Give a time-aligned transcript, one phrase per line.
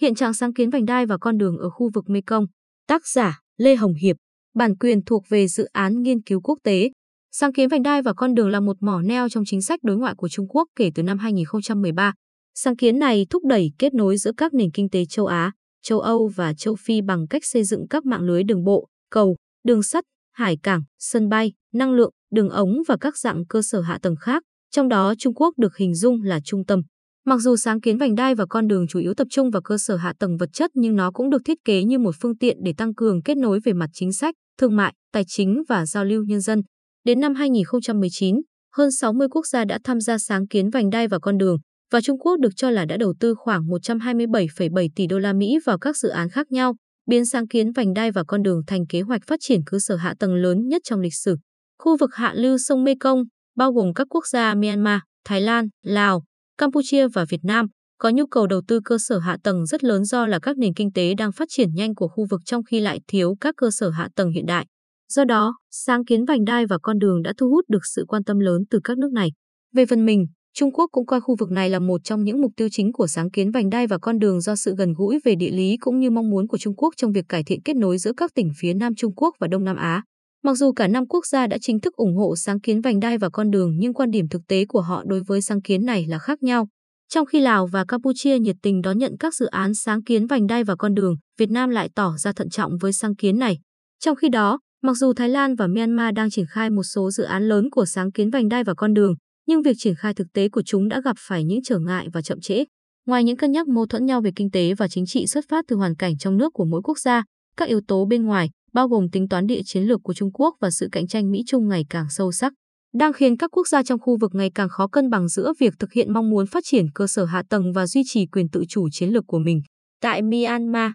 [0.00, 2.46] Hiện trạng sáng kiến vành đai và con đường ở khu vực Mekong.
[2.86, 4.16] Tác giả Lê Hồng Hiệp.
[4.54, 6.90] Bản quyền thuộc về dự án nghiên cứu quốc tế.
[7.32, 9.96] Sáng kiến vành đai và con đường là một mỏ neo trong chính sách đối
[9.96, 12.14] ngoại của Trung Quốc kể từ năm 2013.
[12.54, 15.52] Sáng kiến này thúc đẩy kết nối giữa các nền kinh tế châu Á,
[15.82, 19.36] châu Âu và châu Phi bằng cách xây dựng các mạng lưới đường bộ, cầu,
[19.64, 23.80] đường sắt, hải cảng, sân bay, năng lượng, đường ống và các dạng cơ sở
[23.80, 26.82] hạ tầng khác, trong đó Trung Quốc được hình dung là trung tâm.
[27.26, 29.78] Mặc dù sáng kiến vành đai và con đường chủ yếu tập trung vào cơ
[29.78, 32.56] sở hạ tầng vật chất nhưng nó cũng được thiết kế như một phương tiện
[32.64, 36.04] để tăng cường kết nối về mặt chính sách, thương mại, tài chính và giao
[36.04, 36.62] lưu nhân dân.
[37.04, 38.40] Đến năm 2019,
[38.76, 41.56] hơn 60 quốc gia đã tham gia sáng kiến vành đai và con đường,
[41.92, 45.58] và Trung Quốc được cho là đã đầu tư khoảng 127,7 tỷ đô la Mỹ
[45.64, 48.86] vào các dự án khác nhau, biến sáng kiến vành đai và con đường thành
[48.86, 51.36] kế hoạch phát triển cơ sở hạ tầng lớn nhất trong lịch sử.
[51.82, 53.22] Khu vực hạ lưu sông Mekong,
[53.56, 56.22] bao gồm các quốc gia Myanmar, Thái Lan, Lào,
[56.58, 57.66] Campuchia và Việt Nam,
[57.98, 60.74] có nhu cầu đầu tư cơ sở hạ tầng rất lớn do là các nền
[60.74, 63.70] kinh tế đang phát triển nhanh của khu vực trong khi lại thiếu các cơ
[63.70, 64.66] sở hạ tầng hiện đại.
[65.12, 68.24] Do đó, sáng kiến vành đai và con đường đã thu hút được sự quan
[68.24, 69.28] tâm lớn từ các nước này.
[69.74, 72.52] Về phần mình, Trung Quốc cũng coi khu vực này là một trong những mục
[72.56, 75.34] tiêu chính của sáng kiến vành đai và con đường do sự gần gũi về
[75.34, 77.98] địa lý cũng như mong muốn của Trung Quốc trong việc cải thiện kết nối
[77.98, 80.02] giữa các tỉnh phía Nam Trung Quốc và Đông Nam Á.
[80.44, 83.18] Mặc dù cả năm quốc gia đã chính thức ủng hộ sáng kiến vành đai
[83.18, 86.06] và con đường nhưng quan điểm thực tế của họ đối với sáng kiến này
[86.08, 86.68] là khác nhau.
[87.08, 90.46] Trong khi Lào và Campuchia nhiệt tình đón nhận các dự án sáng kiến vành
[90.46, 93.58] đai và con đường, Việt Nam lại tỏ ra thận trọng với sáng kiến này.
[94.00, 97.24] Trong khi đó, mặc dù Thái Lan và Myanmar đang triển khai một số dự
[97.24, 99.14] án lớn của sáng kiến vành đai và con đường,
[99.46, 102.22] nhưng việc triển khai thực tế của chúng đã gặp phải những trở ngại và
[102.22, 102.64] chậm trễ.
[103.06, 105.64] Ngoài những cân nhắc mâu thuẫn nhau về kinh tế và chính trị xuất phát
[105.68, 107.24] từ hoàn cảnh trong nước của mỗi quốc gia,
[107.56, 110.56] các yếu tố bên ngoài, bao gồm tính toán địa chiến lược của Trung Quốc
[110.60, 112.52] và sự cạnh tranh Mỹ-Trung ngày càng sâu sắc,
[112.94, 115.74] đang khiến các quốc gia trong khu vực ngày càng khó cân bằng giữa việc
[115.78, 118.64] thực hiện mong muốn phát triển cơ sở hạ tầng và duy trì quyền tự
[118.68, 119.62] chủ chiến lược của mình.
[120.00, 120.90] Tại Myanmar,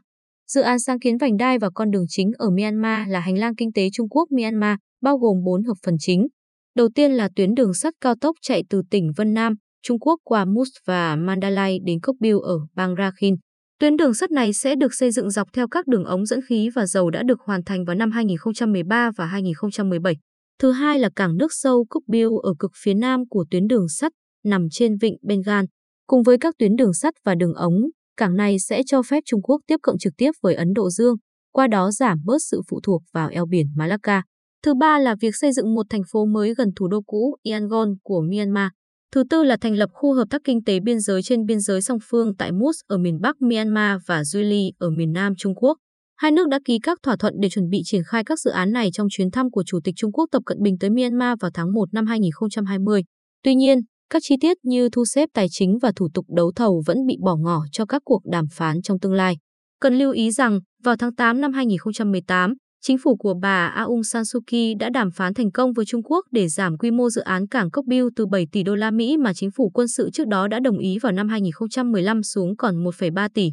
[0.48, 3.56] dự án sáng kiến vành đai và con đường chính ở Myanmar là hành lang
[3.56, 6.28] kinh tế Trung Quốc-Myanmar, bao gồm 4 hợp phần chính.
[6.76, 10.20] Đầu tiên là tuyến đường sắt cao tốc chạy từ tỉnh Vân Nam, Trung Quốc
[10.24, 13.38] qua Mus và Mandalay đến Cốc Biêu ở bang Rakhine.
[13.80, 16.70] Tuyến đường sắt này sẽ được xây dựng dọc theo các đường ống dẫn khí
[16.76, 20.18] và dầu đã được hoàn thành vào năm 2013 và 2017.
[20.60, 23.90] Thứ hai là cảng nước sâu Cúc Biêu ở cực phía nam của tuyến đường
[23.90, 24.12] sắt,
[24.46, 25.66] nằm trên vịnh Bengal.
[26.08, 27.74] Cùng với các tuyến đường sắt và đường ống,
[28.18, 31.16] cảng này sẽ cho phép Trung Quốc tiếp cận trực tiếp với Ấn Độ Dương,
[31.52, 34.24] qua đó giảm bớt sự phụ thuộc vào eo biển Malacca.
[34.64, 37.90] Thứ ba là việc xây dựng một thành phố mới gần thủ đô cũ Yangon
[38.04, 38.70] của Myanmar.
[39.16, 41.82] Thứ tư là thành lập khu hợp tác kinh tế biên giới trên biên giới
[41.82, 45.78] song phương tại Mus ở miền Bắc Myanmar và Juili ở miền Nam Trung Quốc.
[46.18, 48.72] Hai nước đã ký các thỏa thuận để chuẩn bị triển khai các dự án
[48.72, 51.52] này trong chuyến thăm của Chủ tịch Trung Quốc Tập Cận Bình tới Myanmar vào
[51.54, 53.04] tháng 1 năm 2020.
[53.44, 56.84] Tuy nhiên, các chi tiết như thu xếp tài chính và thủ tục đấu thầu
[56.86, 59.38] vẫn bị bỏ ngỏ cho các cuộc đàm phán trong tương lai.
[59.82, 64.26] Cần lưu ý rằng, vào tháng 8 năm 2018, chính phủ của bà Aung San
[64.26, 67.22] Suu Kyi đã đàm phán thành công với Trung Quốc để giảm quy mô dự
[67.22, 70.10] án cảng Cốc Biêu từ 7 tỷ đô la Mỹ mà chính phủ quân sự
[70.14, 73.50] trước đó đã đồng ý vào năm 2015 xuống còn 1,3 tỷ.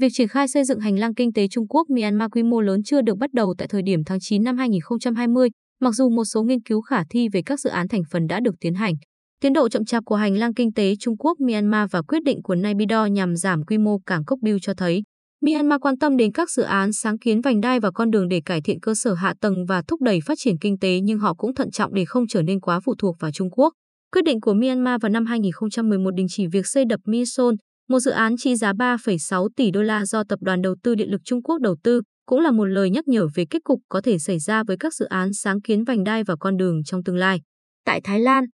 [0.00, 2.82] Việc triển khai xây dựng hành lang kinh tế Trung Quốc Myanmar quy mô lớn
[2.82, 5.48] chưa được bắt đầu tại thời điểm tháng 9 năm 2020,
[5.80, 8.40] mặc dù một số nghiên cứu khả thi về các dự án thành phần đã
[8.40, 8.94] được tiến hành.
[9.40, 12.42] Tiến độ chậm chạp của hành lang kinh tế Trung Quốc Myanmar và quyết định
[12.42, 15.02] của Naypyidaw nhằm giảm quy mô cảng Cốc Biêu cho thấy
[15.40, 18.40] Myanmar quan tâm đến các dự án sáng kiến vành đai và con đường để
[18.44, 21.34] cải thiện cơ sở hạ tầng và thúc đẩy phát triển kinh tế nhưng họ
[21.34, 23.72] cũng thận trọng để không trở nên quá phụ thuộc vào Trung Quốc.
[24.12, 27.54] Quyết định của Myanmar vào năm 2011 đình chỉ việc xây đập Mison,
[27.88, 31.10] một dự án trị giá 3,6 tỷ đô la do Tập đoàn Đầu tư Điện
[31.10, 34.00] lực Trung Quốc đầu tư, cũng là một lời nhắc nhở về kết cục có
[34.00, 37.04] thể xảy ra với các dự án sáng kiến vành đai và con đường trong
[37.04, 37.40] tương lai.
[37.84, 38.44] Tại Thái Lan,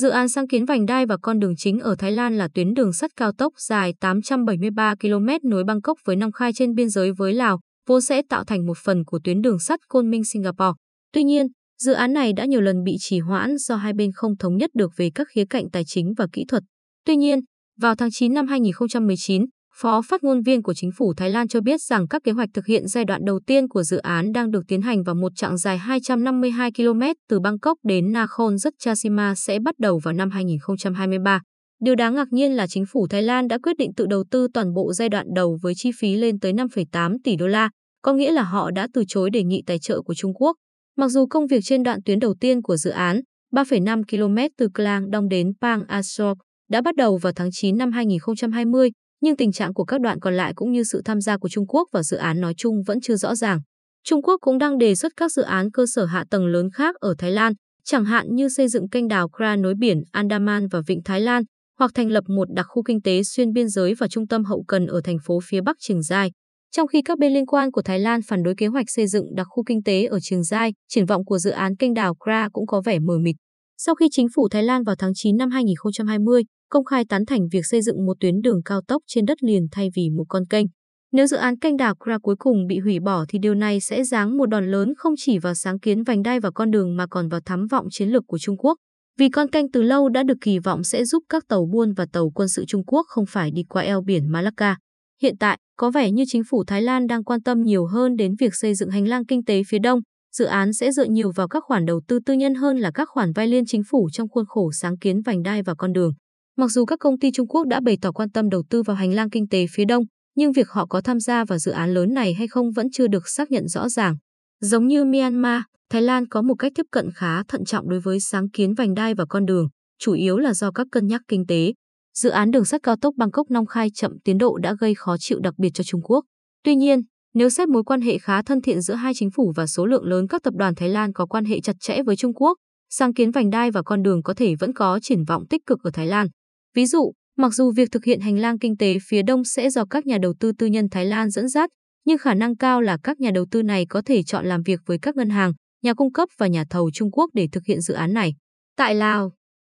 [0.00, 2.74] Dự án sáng kiến vành đai và con đường chính ở Thái Lan là tuyến
[2.74, 7.12] đường sắt cao tốc dài 873 km nối Bangkok với Nong Khai trên biên giới
[7.12, 10.72] với Lào, vốn sẽ tạo thành một phần của tuyến đường sắt Côn Minh Singapore.
[11.12, 11.46] Tuy nhiên,
[11.82, 14.70] dự án này đã nhiều lần bị trì hoãn do hai bên không thống nhất
[14.74, 16.62] được về các khía cạnh tài chính và kỹ thuật.
[17.06, 17.40] Tuy nhiên,
[17.80, 19.44] vào tháng 9 năm 2019,
[19.82, 22.48] Phó phát ngôn viên của chính phủ Thái Lan cho biết rằng các kế hoạch
[22.54, 25.32] thực hiện giai đoạn đầu tiên của dự án đang được tiến hành vào một
[25.36, 31.40] chặng dài 252 km từ Bangkok đến Nakhon Ratchasima sẽ bắt đầu vào năm 2023.
[31.84, 34.48] Điều đáng ngạc nhiên là chính phủ Thái Lan đã quyết định tự đầu tư
[34.54, 37.70] toàn bộ giai đoạn đầu với chi phí lên tới 5,8 tỷ đô la,
[38.02, 40.56] có nghĩa là họ đã từ chối đề nghị tài trợ của Trung Quốc.
[40.96, 43.20] Mặc dù công việc trên đoạn tuyến đầu tiên của dự án,
[43.52, 46.38] 3,5 km từ Klang Dong đến Pang Asok,
[46.70, 50.34] đã bắt đầu vào tháng 9 năm 2020, nhưng tình trạng của các đoạn còn
[50.34, 53.00] lại cũng như sự tham gia của Trung Quốc vào dự án nói chung vẫn
[53.00, 53.60] chưa rõ ràng.
[54.04, 56.96] Trung Quốc cũng đang đề xuất các dự án cơ sở hạ tầng lớn khác
[57.00, 57.52] ở Thái Lan,
[57.84, 61.42] chẳng hạn như xây dựng kênh đào Kra nối biển Andaman và Vịnh Thái Lan,
[61.78, 64.64] hoặc thành lập một đặc khu kinh tế xuyên biên giới và trung tâm hậu
[64.68, 66.30] cần ở thành phố phía Bắc Trường Giai.
[66.76, 69.34] Trong khi các bên liên quan của Thái Lan phản đối kế hoạch xây dựng
[69.34, 72.48] đặc khu kinh tế ở Trường Giai, triển vọng của dự án kênh đào Kra
[72.52, 73.36] cũng có vẻ mờ mịt.
[73.76, 77.48] Sau khi chính phủ Thái Lan vào tháng 9 năm 2020 công khai tán thành
[77.52, 80.46] việc xây dựng một tuyến đường cao tốc trên đất liền thay vì một con
[80.46, 80.66] kênh,
[81.12, 84.04] nếu dự án kênh đào Kra cuối cùng bị hủy bỏ thì điều này sẽ
[84.04, 87.06] giáng một đòn lớn không chỉ vào sáng kiến vành đai và con đường mà
[87.06, 88.78] còn vào thắm vọng chiến lược của Trung Quốc.
[89.18, 92.06] Vì con kênh từ lâu đã được kỳ vọng sẽ giúp các tàu buôn và
[92.12, 94.76] tàu quân sự Trung Quốc không phải đi qua eo biển Malacca.
[95.22, 98.34] Hiện tại, có vẻ như chính phủ Thái Lan đang quan tâm nhiều hơn đến
[98.40, 100.00] việc xây dựng hành lang kinh tế phía đông.
[100.36, 103.08] Dự án sẽ dựa nhiều vào các khoản đầu tư tư nhân hơn là các
[103.12, 106.12] khoản vay liên chính phủ trong khuôn khổ sáng kiến vành đai và con đường.
[106.56, 108.96] Mặc dù các công ty Trung Quốc đã bày tỏ quan tâm đầu tư vào
[108.96, 110.04] hành lang kinh tế phía đông,
[110.36, 113.06] nhưng việc họ có tham gia vào dự án lớn này hay không vẫn chưa
[113.06, 114.16] được xác nhận rõ ràng.
[114.60, 118.20] Giống như Myanmar, Thái Lan có một cách tiếp cận khá thận trọng đối với
[118.20, 119.68] sáng kiến vành đai và con đường,
[119.98, 121.72] chủ yếu là do các cân nhắc kinh tế.
[122.14, 125.16] Dự án đường sắt cao tốc Bangkok Nong Khai chậm tiến độ đã gây khó
[125.18, 126.24] chịu đặc biệt cho Trung Quốc.
[126.64, 127.00] Tuy nhiên,
[127.34, 130.04] nếu xét mối quan hệ khá thân thiện giữa hai chính phủ và số lượng
[130.04, 132.58] lớn các tập đoàn Thái Lan có quan hệ chặt chẽ với Trung Quốc,
[132.90, 135.78] sáng kiến vành đai và con đường có thể vẫn có triển vọng tích cực
[135.82, 136.26] ở Thái Lan.
[136.74, 139.84] Ví dụ, mặc dù việc thực hiện hành lang kinh tế phía đông sẽ do
[139.84, 141.70] các nhà đầu tư tư nhân Thái Lan dẫn dắt,
[142.06, 144.80] nhưng khả năng cao là các nhà đầu tư này có thể chọn làm việc
[144.86, 145.52] với các ngân hàng,
[145.82, 148.34] nhà cung cấp và nhà thầu Trung Quốc để thực hiện dự án này.
[148.76, 149.32] Tại Lào,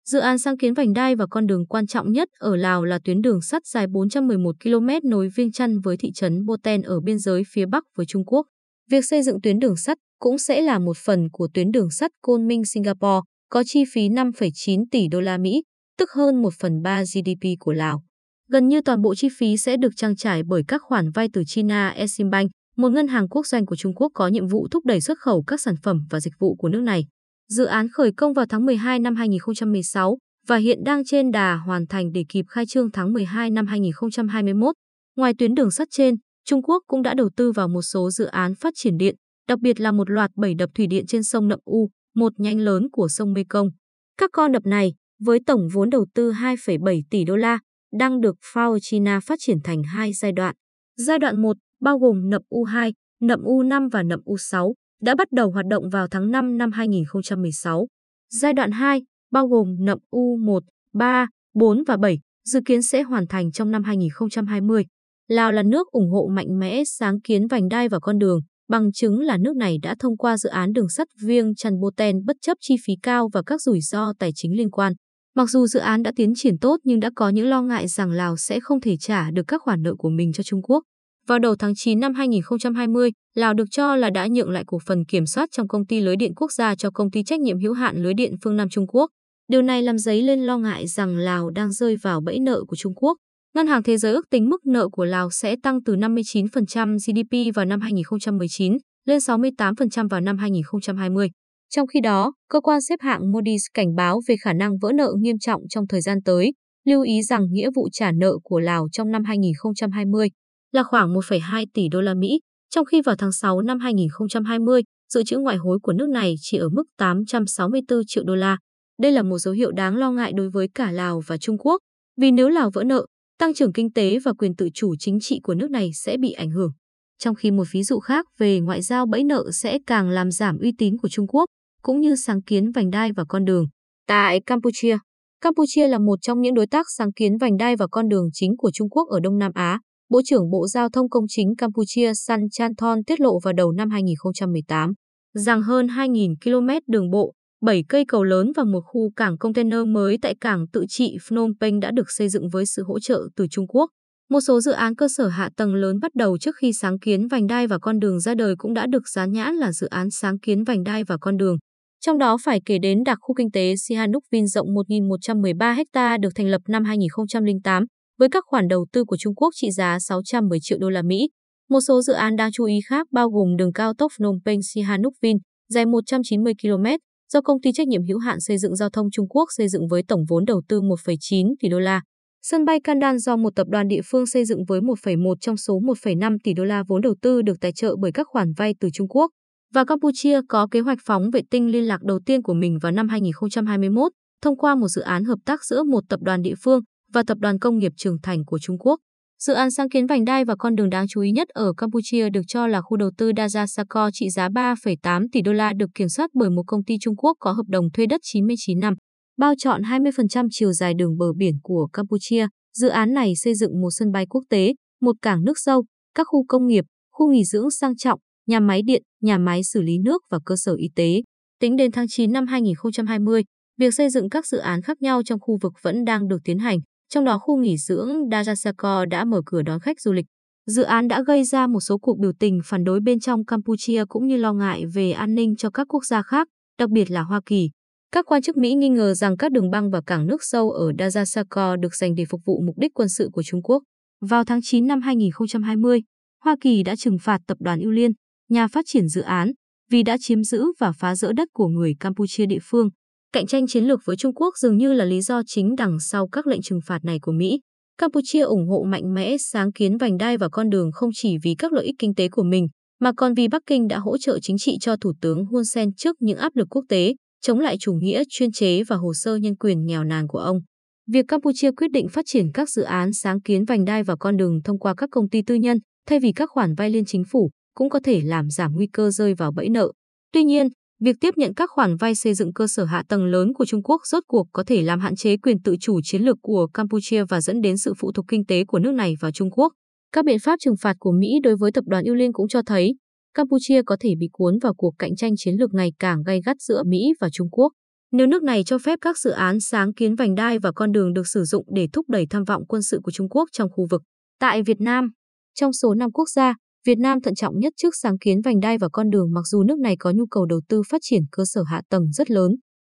[0.06, 3.00] dự án sáng kiến vành đai và con đường quan trọng nhất ở Lào là
[3.04, 7.20] tuyến đường sắt dài 411 km nối Viêng Chăn với thị trấn Boten ở biên
[7.20, 8.46] giới phía Bắc với Trung Quốc.
[8.90, 12.12] Việc xây dựng tuyến đường sắt cũng sẽ là một phần của tuyến đường sắt
[12.22, 15.64] Côn Minh Singapore, có chi phí 5,9 tỷ đô la Mỹ,
[15.98, 18.04] tức hơn 1 phần 3 GDP của Lào.
[18.50, 21.44] Gần như toàn bộ chi phí sẽ được trang trải bởi các khoản vay từ
[21.48, 25.02] China Eximbank, một ngân hàng quốc doanh của Trung Quốc có nhiệm vụ thúc đẩy
[25.02, 27.06] xuất khẩu các sản phẩm và dịch vụ của nước này.
[27.50, 30.18] Dự án khởi công vào tháng 12 năm 2016
[30.48, 34.76] và hiện đang trên đà hoàn thành để kịp khai trương tháng 12 năm 2021.
[35.16, 36.16] Ngoài tuyến đường sắt trên,
[36.46, 39.16] Trung Quốc cũng đã đầu tư vào một số dự án phát triển điện,
[39.48, 42.60] đặc biệt là một loạt bảy đập thủy điện trên sông Nậm U, một nhánh
[42.60, 43.70] lớn của sông Mekong.
[44.18, 44.94] Các con đập này,
[45.24, 47.60] với tổng vốn đầu tư 2,7 tỷ đô la,
[48.00, 50.56] đang được FAO China phát triển thành hai giai đoạn.
[50.98, 52.92] Giai đoạn 1, bao gồm nậm U2,
[53.22, 57.88] nậm U5 và nậm U6, đã bắt đầu hoạt động vào tháng 5 năm 2016.
[58.30, 60.60] Giai đoạn 2, bao gồm nậm U1,
[60.94, 64.86] 3, 4 và 7, dự kiến sẽ hoàn thành trong năm 2020.
[65.28, 68.40] Lào là nước ủng hộ mạnh mẽ sáng kiến vành đai và con đường,
[68.70, 72.26] bằng chứng là nước này đã thông qua dự án đường sắt Viêng Chăn Boten
[72.26, 74.94] bất chấp chi phí cao và các rủi ro tài chính liên quan.
[75.36, 78.12] Mặc dù dự án đã tiến triển tốt nhưng đã có những lo ngại rằng
[78.12, 80.84] Lào sẽ không thể trả được các khoản nợ của mình cho Trung Quốc.
[81.28, 85.06] Vào đầu tháng 9 năm 2020, Lào được cho là đã nhượng lại cổ phần
[85.06, 87.74] kiểm soát trong công ty lưới điện quốc gia cho công ty trách nhiệm hữu
[87.74, 89.10] hạn lưới điện phương Nam Trung Quốc.
[89.48, 92.76] Điều này làm dấy lên lo ngại rằng Lào đang rơi vào bẫy nợ của
[92.76, 93.18] Trung Quốc.
[93.56, 97.56] Ngân hàng Thế giới ước tính mức nợ của Lào sẽ tăng từ 59% GDP
[97.56, 101.30] vào năm 2019 lên 68% vào năm 2020.
[101.76, 105.14] Trong khi đó, cơ quan xếp hạng Moody's cảnh báo về khả năng vỡ nợ
[105.20, 106.54] nghiêm trọng trong thời gian tới,
[106.86, 110.30] lưu ý rằng nghĩa vụ trả nợ của Lào trong năm 2020
[110.72, 112.40] là khoảng 1,2 tỷ đô la Mỹ,
[112.70, 114.82] trong khi vào tháng 6 năm 2020,
[115.14, 118.58] dự trữ ngoại hối của nước này chỉ ở mức 864 triệu đô la.
[119.02, 121.78] Đây là một dấu hiệu đáng lo ngại đối với cả Lào và Trung Quốc,
[122.22, 123.06] vì nếu Lào vỡ nợ,
[123.40, 126.32] tăng trưởng kinh tế và quyền tự chủ chính trị của nước này sẽ bị
[126.32, 126.72] ảnh hưởng.
[127.20, 130.58] Trong khi một ví dụ khác về ngoại giao bẫy nợ sẽ càng làm giảm
[130.58, 131.46] uy tín của Trung Quốc,
[131.84, 133.66] cũng như sáng kiến vành đai và con đường.
[134.08, 134.98] Tại Campuchia,
[135.42, 138.58] Campuchia là một trong những đối tác sáng kiến vành đai và con đường chính
[138.58, 139.80] của Trung Quốc ở Đông Nam Á.
[140.10, 143.90] Bộ trưởng Bộ Giao thông Công chính Campuchia San Chanthon tiết lộ vào đầu năm
[143.90, 144.94] 2018
[145.34, 149.80] rằng hơn 2.000 km đường bộ, 7 cây cầu lớn và một khu cảng container
[149.88, 153.22] mới tại cảng tự trị Phnom Penh đã được xây dựng với sự hỗ trợ
[153.36, 153.90] từ Trung Quốc.
[154.30, 157.28] Một số dự án cơ sở hạ tầng lớn bắt đầu trước khi sáng kiến
[157.28, 160.10] vành đai và con đường ra đời cũng đã được dán nhãn là dự án
[160.12, 161.58] sáng kiến vành đai và con đường.
[162.06, 166.48] Trong đó phải kể đến đặc khu kinh tế Sihanoukville rộng 1.113 ha được thành
[166.48, 167.84] lập năm 2008
[168.20, 171.30] với các khoản đầu tư của Trung Quốc trị giá 610 triệu đô la Mỹ.
[171.70, 174.60] Một số dự án đáng chú ý khác bao gồm đường cao tốc Phnom Penh
[174.64, 176.86] Sihanoukville dài 190 km
[177.34, 179.88] do công ty trách nhiệm hữu hạn xây dựng giao thông Trung Quốc xây dựng
[179.88, 182.02] với tổng vốn đầu tư 1,9 tỷ đô la.
[182.42, 185.80] Sân bay Kandan do một tập đoàn địa phương xây dựng với 1,1 trong số
[185.80, 188.90] 1,5 tỷ đô la vốn đầu tư được tài trợ bởi các khoản vay từ
[188.94, 189.32] Trung Quốc
[189.74, 192.92] và Campuchia có kế hoạch phóng vệ tinh liên lạc đầu tiên của mình vào
[192.92, 194.12] năm 2021
[194.42, 196.82] thông qua một dự án hợp tác giữa một tập đoàn địa phương
[197.14, 199.00] và tập đoàn công nghiệp trưởng thành của Trung Quốc.
[199.40, 202.30] Dự án sáng kiến vành đai và con đường đáng chú ý nhất ở Campuchia
[202.30, 205.90] được cho là khu đầu tư Daja Sako trị giá 3,8 tỷ đô la được
[205.96, 208.94] kiểm soát bởi một công ty Trung Quốc có hợp đồng thuê đất 99 năm.
[209.38, 212.48] bao trọn 20% chiều dài đường bờ biển của Campuchia.
[212.78, 216.28] Dự án này xây dựng một sân bay quốc tế, một cảng nước sâu, các
[216.30, 219.98] khu công nghiệp, khu nghỉ dưỡng sang trọng, nhà máy điện, nhà máy xử lý
[219.98, 221.22] nước và cơ sở y tế.
[221.60, 223.44] Tính đến tháng 9 năm 2020,
[223.78, 226.60] việc xây dựng các dự án khác nhau trong khu vực vẫn đang được tiến
[226.60, 230.26] hành, trong đó khu nghỉ dưỡng Dajasakor đã mở cửa đón khách du lịch.
[230.66, 234.06] Dự án đã gây ra một số cuộc biểu tình phản đối bên trong Campuchia
[234.10, 236.48] cũng như lo ngại về an ninh cho các quốc gia khác,
[236.80, 237.70] đặc biệt là Hoa Kỳ.
[238.12, 240.92] Các quan chức Mỹ nghi ngờ rằng các đường băng và cảng nước sâu ở
[240.92, 243.84] Dajasakor được dành để phục vụ mục đích quân sự của Trung Quốc.
[244.22, 246.02] Vào tháng 9 năm 2020,
[246.44, 248.12] Hoa Kỳ đã trừng phạt tập đoàn Ưu Liên,
[248.54, 249.52] nhà phát triển dự án,
[249.92, 252.90] vì đã chiếm giữ và phá rỡ đất của người Campuchia địa phương.
[253.34, 256.28] Cạnh tranh chiến lược với Trung Quốc dường như là lý do chính đằng sau
[256.28, 257.60] các lệnh trừng phạt này của Mỹ.
[257.98, 261.56] Campuchia ủng hộ mạnh mẽ sáng kiến vành đai và con đường không chỉ vì
[261.56, 262.68] các lợi ích kinh tế của mình,
[263.00, 265.94] mà còn vì Bắc Kinh đã hỗ trợ chính trị cho Thủ tướng Hun Sen
[265.94, 269.36] trước những áp lực quốc tế, chống lại chủ nghĩa chuyên chế và hồ sơ
[269.36, 270.60] nhân quyền nghèo nàn của ông.
[271.08, 274.38] Việc Campuchia quyết định phát triển các dự án sáng kiến vành đai và con
[274.38, 277.24] đường thông qua các công ty tư nhân, thay vì các khoản vay liên chính
[277.32, 279.92] phủ, cũng có thể làm giảm nguy cơ rơi vào bẫy nợ.
[280.34, 280.68] Tuy nhiên,
[281.00, 283.84] việc tiếp nhận các khoản vay xây dựng cơ sở hạ tầng lớn của Trung
[283.84, 287.24] Quốc rốt cuộc có thể làm hạn chế quyền tự chủ chiến lược của Campuchia
[287.24, 289.74] và dẫn đến sự phụ thuộc kinh tế của nước này vào Trung Quốc.
[290.12, 292.62] Các biện pháp trừng phạt của Mỹ đối với tập đoàn Ưu Liên cũng cho
[292.62, 292.96] thấy
[293.34, 296.58] Campuchia có thể bị cuốn vào cuộc cạnh tranh chiến lược ngày càng gay gắt
[296.60, 297.72] giữa Mỹ và Trung Quốc.
[298.12, 301.14] Nếu nước này cho phép các dự án sáng kiến vành đai và con đường
[301.14, 303.88] được sử dụng để thúc đẩy tham vọng quân sự của Trung Quốc trong khu
[303.90, 304.02] vực.
[304.40, 305.12] Tại Việt Nam,
[305.54, 308.78] trong số 5 quốc gia, Việt Nam thận trọng nhất trước sáng kiến vành đai
[308.78, 311.44] và con đường mặc dù nước này có nhu cầu đầu tư phát triển cơ
[311.46, 312.52] sở hạ tầng rất lớn.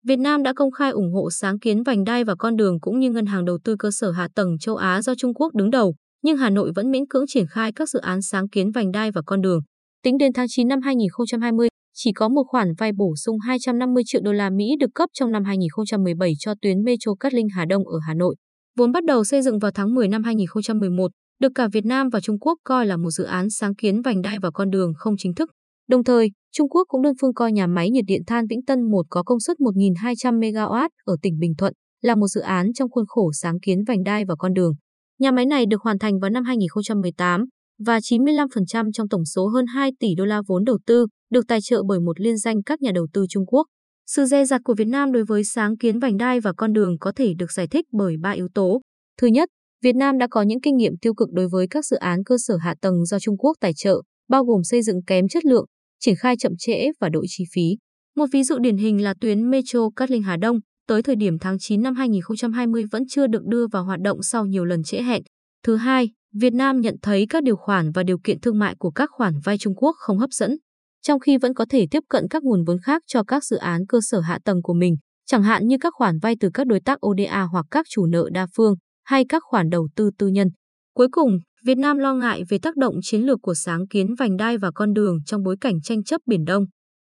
[0.07, 2.99] Việt Nam đã công khai ủng hộ sáng kiến vành đai và con đường cũng
[2.99, 5.71] như ngân hàng đầu tư cơ sở hạ tầng châu Á do Trung Quốc đứng
[5.71, 8.93] đầu, nhưng Hà Nội vẫn miễn cưỡng triển khai các dự án sáng kiến vành
[8.93, 9.61] đai và con đường.
[10.02, 14.21] Tính đến tháng 9 năm 2020, chỉ có một khoản vay bổ sung 250 triệu
[14.25, 17.88] đô la Mỹ được cấp trong năm 2017 cho tuyến Metro Cát Linh Hà Đông
[17.88, 18.37] ở Hà Nội.
[18.78, 22.21] Vốn bắt đầu xây dựng vào tháng 10 năm 2011, được cả Việt Nam và
[22.21, 25.14] Trung Quốc coi là một dự án sáng kiến vành đai và con đường không
[25.19, 25.50] chính thức.
[25.88, 28.83] Đồng thời, Trung Quốc cũng đơn phương coi nhà máy nhiệt điện than Vĩnh Tân
[28.90, 32.90] 1 có công suất 1.200 MW ở tỉnh Bình Thuận là một dự án trong
[32.90, 34.73] khuôn khổ sáng kiến vành đai và con đường.
[35.19, 37.45] Nhà máy này được hoàn thành vào năm 2018
[37.78, 41.61] và 95% trong tổng số hơn 2 tỷ đô la vốn đầu tư được tài
[41.61, 43.66] trợ bởi một liên danh các nhà đầu tư Trung Quốc.
[44.07, 46.99] Sự dè dặt của Việt Nam đối với sáng kiến vành đai và con đường
[46.99, 48.81] có thể được giải thích bởi ba yếu tố.
[49.21, 49.49] Thứ nhất,
[49.83, 52.37] Việt Nam đã có những kinh nghiệm tiêu cực đối với các dự án cơ
[52.38, 55.66] sở hạ tầng do Trung Quốc tài trợ, bao gồm xây dựng kém chất lượng,
[56.00, 57.76] triển khai chậm trễ và đội chi phí.
[58.16, 61.38] Một ví dụ điển hình là tuyến Metro Cát Linh Hà Đông, tới thời điểm
[61.38, 65.02] tháng 9 năm 2020 vẫn chưa được đưa vào hoạt động sau nhiều lần trễ
[65.02, 65.23] hẹn.
[65.66, 68.90] Thứ hai, Việt Nam nhận thấy các điều khoản và điều kiện thương mại của
[68.90, 70.56] các khoản vay Trung Quốc không hấp dẫn,
[71.02, 73.87] trong khi vẫn có thể tiếp cận các nguồn vốn khác cho các dự án
[73.88, 76.80] cơ sở hạ tầng của mình, chẳng hạn như các khoản vay từ các đối
[76.80, 78.75] tác ODA hoặc các chủ nợ đa phương
[79.06, 80.48] hay các khoản đầu tư tư nhân.
[80.94, 84.36] Cuối cùng, Việt Nam lo ngại về tác động chiến lược của sáng kiến vành
[84.36, 86.64] đai và con đường trong bối cảnh tranh chấp Biển Đông.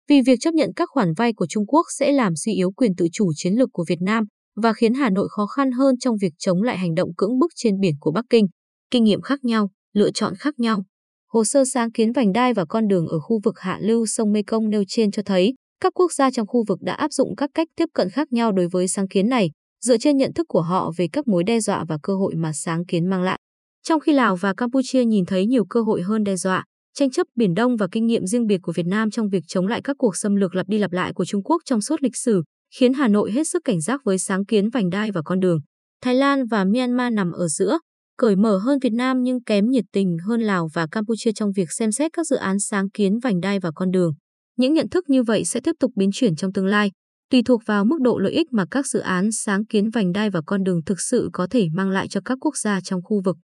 [0.09, 2.95] Vì việc chấp nhận các khoản vay của Trung Quốc sẽ làm suy yếu quyền
[2.97, 4.23] tự chủ chiến lược của Việt Nam
[4.55, 7.51] và khiến Hà Nội khó khăn hơn trong việc chống lại hành động cưỡng bức
[7.55, 8.47] trên biển của Bắc Kinh.
[8.91, 10.83] Kinh nghiệm khác nhau, lựa chọn khác nhau.
[11.31, 14.31] Hồ sơ sáng kiến vành đai và con đường ở khu vực hạ lưu sông
[14.31, 17.49] Mekong nêu trên cho thấy các quốc gia trong khu vực đã áp dụng các
[17.53, 19.51] cách tiếp cận khác nhau đối với sáng kiến này,
[19.85, 22.53] dựa trên nhận thức của họ về các mối đe dọa và cơ hội mà
[22.53, 23.39] sáng kiến mang lại.
[23.83, 27.27] Trong khi Lào và Campuchia nhìn thấy nhiều cơ hội hơn đe dọa, tranh chấp
[27.35, 29.95] Biển Đông và kinh nghiệm riêng biệt của Việt Nam trong việc chống lại các
[29.99, 32.43] cuộc xâm lược lặp đi lặp lại của Trung Quốc trong suốt lịch sử,
[32.75, 35.59] khiến Hà Nội hết sức cảnh giác với sáng kiến vành đai và con đường.
[36.01, 37.79] Thái Lan và Myanmar nằm ở giữa,
[38.17, 41.71] cởi mở hơn Việt Nam nhưng kém nhiệt tình hơn Lào và Campuchia trong việc
[41.71, 44.13] xem xét các dự án sáng kiến vành đai và con đường.
[44.57, 46.91] Những nhận thức như vậy sẽ tiếp tục biến chuyển trong tương lai,
[47.31, 50.29] tùy thuộc vào mức độ lợi ích mà các dự án sáng kiến vành đai
[50.29, 53.21] và con đường thực sự có thể mang lại cho các quốc gia trong khu
[53.25, 53.37] vực.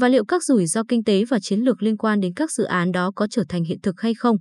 [0.00, 2.64] Và liệu các rủi ro kinh tế và chiến lược liên quan đến các dự
[2.64, 4.36] án đó có trở thành hiện thực hay không?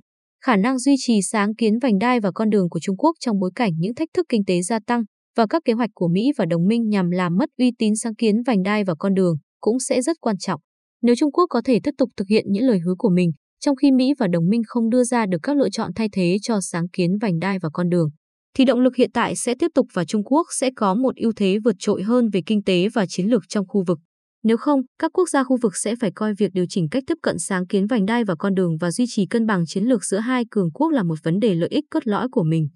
[0.46, 3.39] Khả năng duy trì sáng kiến vành đai và con đường của Trung Quốc trong
[3.39, 5.03] bối cảnh những thách thức kinh tế gia tăng
[5.38, 8.15] và các kế hoạch của Mỹ và đồng minh nhằm làm mất uy tín sáng
[8.15, 10.62] kiến vành đai và con đường cũng sẽ rất quan trọng.
[11.01, 13.75] Nếu Trung Quốc có thể tiếp tục thực hiện những lời hứa của mình, trong
[13.75, 16.62] khi Mỹ và đồng minh không đưa ra được các lựa chọn thay thế cho
[16.62, 18.10] sáng kiến vành đai và con đường,
[18.58, 21.31] thì động lực hiện tại sẽ tiếp tục và Trung Quốc sẽ có một ưu
[21.36, 24.00] thế vượt trội hơn về kinh tế và chiến lược trong khu vực.
[24.43, 27.17] Nếu không, các quốc gia khu vực sẽ phải coi việc điều chỉnh cách tiếp
[27.22, 30.05] cận sáng kiến vành đai và con đường và duy trì cân bằng chiến lược
[30.05, 32.70] giữa hai cường quốc là một vấn đề lợi ích cốt lõi của mình.